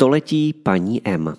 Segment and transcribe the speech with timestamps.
[0.00, 1.34] Století paní M.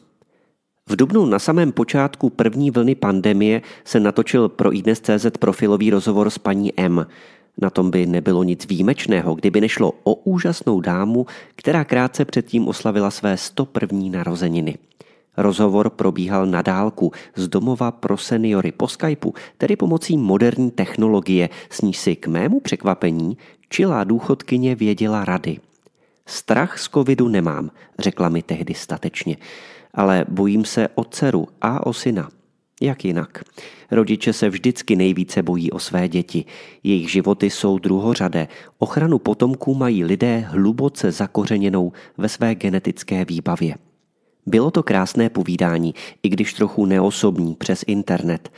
[0.89, 6.37] V dubnu na samém počátku první vlny pandemie se natočil pro iDnes.cz profilový rozhovor s
[6.37, 7.07] paní M.
[7.61, 13.11] Na tom by nebylo nic výjimečného, kdyby nešlo o úžasnou dámu, která krátce předtím oslavila
[13.11, 13.99] své 101.
[14.11, 14.77] narozeniny.
[15.37, 21.81] Rozhovor probíhal na dálku z domova pro seniory po Skypeu, tedy pomocí moderní technologie, s
[21.81, 23.37] níž si k mému překvapení
[23.69, 25.57] čilá důchodkyně věděla rady–
[26.31, 29.37] Strach z covidu nemám, řekla mi tehdy statečně,
[29.93, 32.29] ale bojím se o dceru a o syna.
[32.81, 33.43] Jak jinak?
[33.91, 36.45] Rodiče se vždycky nejvíce bojí o své děti.
[36.83, 38.47] Jejich životy jsou druhořadé.
[38.79, 43.75] Ochranu potomků mají lidé hluboce zakořeněnou ve své genetické výbavě.
[44.45, 48.51] Bylo to krásné povídání, i když trochu neosobní přes internet.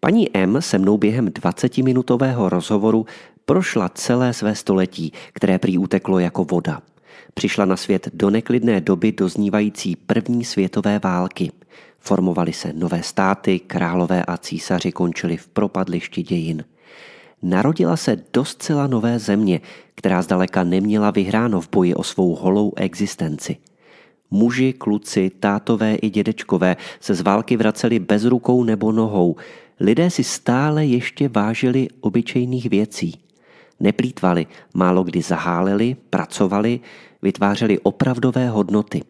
[0.00, 3.06] Paní M se mnou během 20-minutového rozhovoru
[3.44, 6.82] prošla celé své století, které prý uteklo jako voda
[7.34, 11.52] přišla na svět do neklidné doby doznívající první světové války.
[11.98, 16.64] Formovaly se nové státy, králové a císaři končili v propadlišti dějin.
[17.42, 19.60] Narodila se do zcela nové země,
[19.94, 23.56] která zdaleka neměla vyhráno v boji o svou holou existenci.
[24.30, 29.36] Muži, kluci, tátové i dědečkové se z války vraceli bez rukou nebo nohou.
[29.80, 33.14] Lidé si stále ještě vážili obyčejných věcí–
[33.80, 36.80] Neplýtvali, málo kdy zaháleli, pracovali,
[37.22, 39.02] vytvářeli opravdové hodnoty.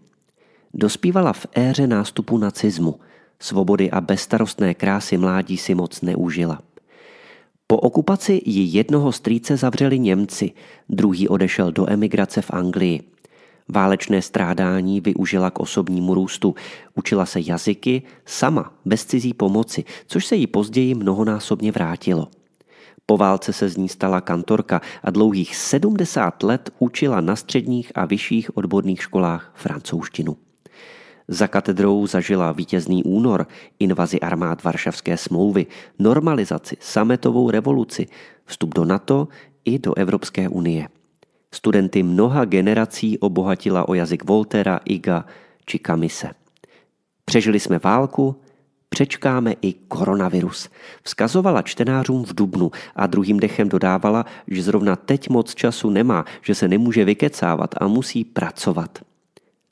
[0.74, 3.00] Dospívala v éře nástupu nacismu.
[3.40, 6.60] Svobody a bezstarostné krásy mládí si moc neužila.
[7.66, 10.52] Po okupaci ji jednoho strýce zavřeli Němci,
[10.88, 13.00] druhý odešel do emigrace v Anglii.
[13.68, 16.54] Válečné strádání využila k osobnímu růstu.
[16.94, 22.28] Učila se jazyky sama, bez cizí pomoci, což se jí později mnohonásobně vrátilo–
[23.10, 28.06] po válce se z ní stala kantorka a dlouhých 70 let učila na středních a
[28.06, 30.36] vyšších odborných školách francouzštinu.
[31.28, 33.46] Za katedrou zažila vítězný únor,
[33.78, 35.66] invazi armád Varšavské smlouvy,
[35.98, 38.06] normalizaci, sametovou revoluci,
[38.44, 39.28] vstup do NATO
[39.64, 40.88] i do Evropské unie.
[41.54, 45.24] Studenty mnoha generací obohatila o jazyk Voltera, Iga
[45.66, 46.30] či Kamise.
[47.24, 48.36] Přežili jsme válku,
[48.94, 50.68] Přečkáme i koronavirus.
[51.02, 56.54] Vzkazovala čtenářům v Dubnu a druhým dechem dodávala, že zrovna teď moc času nemá, že
[56.54, 58.98] se nemůže vykecávat a musí pracovat.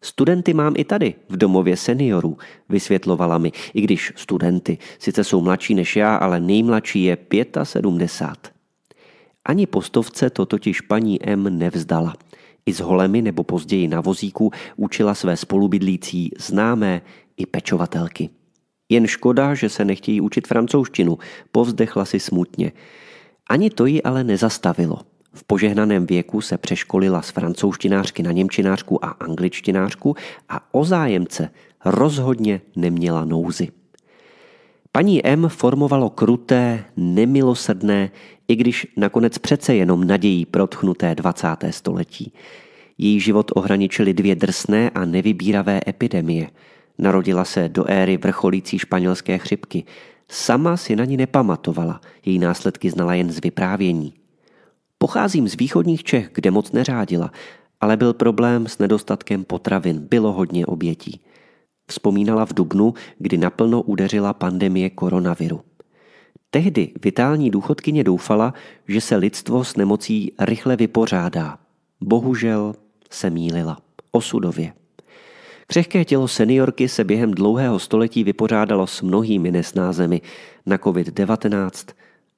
[0.02, 5.74] Studenty mám i tady, v domově seniorů, vysvětlovala mi, i když studenty sice jsou mladší
[5.74, 7.16] než já, ale nejmladší je
[7.62, 8.52] 75.
[9.44, 12.14] Ani postovce to totiž paní M nevzdala.
[12.66, 17.02] I s holemi nebo později na vozíku učila své spolubydlící známé
[17.36, 18.30] i pečovatelky.
[18.88, 21.18] Jen škoda, že se nechtějí učit francouzštinu,
[21.52, 22.72] povzdechla si smutně.
[23.50, 24.98] Ani to ji ale nezastavilo.
[25.32, 30.16] V požehnaném věku se přeškolila z francouzštinářky na němčinářku a angličtinářku
[30.48, 31.50] a o zájemce
[31.84, 33.68] rozhodně neměla nouzy.
[34.92, 38.10] Paní M formovalo kruté, nemilosrdné,
[38.48, 41.46] i když nakonec přece jenom nadějí protchnuté 20.
[41.70, 42.32] století.
[42.98, 46.50] Její život ohraničily dvě drsné a nevybíravé epidemie–
[46.98, 49.84] Narodila se do éry vrcholící španělské chřipky.
[50.28, 54.14] Sama si na ní nepamatovala, její následky znala jen z vyprávění.
[54.98, 57.30] Pocházím z východních Čech, kde moc neřádila,
[57.80, 61.20] ale byl problém s nedostatkem potravin, bylo hodně obětí.
[61.90, 65.60] Vzpomínala v Dubnu, kdy naplno udeřila pandemie koronaviru.
[66.50, 68.54] Tehdy vitální důchodkyně doufala,
[68.88, 71.58] že se lidstvo s nemocí rychle vypořádá.
[72.00, 72.74] Bohužel
[73.10, 73.78] se mýlila.
[74.10, 74.72] Osudově.
[75.70, 80.20] Křehké tělo seniorky se během dlouhého století vypořádalo s mnohými nesnázemi
[80.66, 81.92] na COVID-19,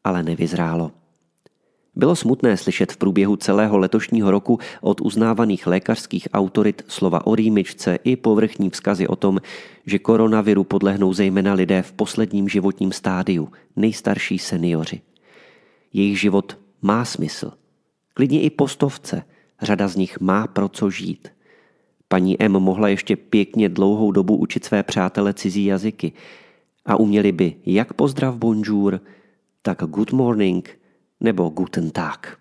[0.04, 0.90] ale nevyzrálo.
[1.94, 7.98] Bylo smutné slyšet v průběhu celého letošního roku od uznávaných lékařských autorit slova o rýmičce
[8.04, 9.38] i povrchní vzkazy o tom,
[9.86, 15.00] že koronaviru podlehnou zejména lidé v posledním životním stádiu, nejstarší seniori.
[15.92, 17.52] Jejich život má smysl.
[18.14, 19.22] Klidně i postovce,
[19.62, 21.28] řada z nich má pro co žít–
[22.12, 26.12] Paní M mohla ještě pěkně dlouhou dobu učit své přátele cizí jazyky
[26.86, 29.00] a uměli by jak pozdrav bonjour,
[29.62, 30.78] tak good morning
[31.20, 32.39] nebo guten tag.